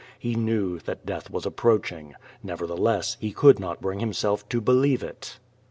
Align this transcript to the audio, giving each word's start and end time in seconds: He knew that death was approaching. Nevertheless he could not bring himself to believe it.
He 0.17 0.33
knew 0.33 0.79
that 0.79 1.05
death 1.05 1.29
was 1.29 1.45
approaching. 1.45 2.15
Nevertheless 2.41 3.17
he 3.19 3.31
could 3.31 3.59
not 3.59 3.81
bring 3.83 3.99
himself 3.99 4.49
to 4.49 4.59
believe 4.59 5.03
it. 5.03 5.37